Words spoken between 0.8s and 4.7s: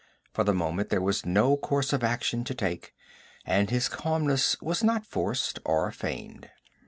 there was no course of action to take, and his calmness